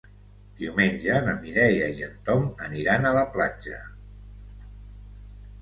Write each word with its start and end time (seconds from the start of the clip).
Diumenge 0.61 1.19
na 1.27 1.35
Mireia 1.43 1.91
i 1.99 2.05
en 2.07 2.17
Tom 2.31 2.49
aniran 2.71 3.07
a 3.11 3.15
la 3.19 3.27
platja. 3.37 3.83